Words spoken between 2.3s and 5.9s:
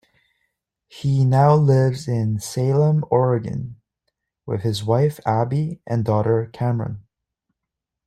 Salem, Oregon with his wife, Abby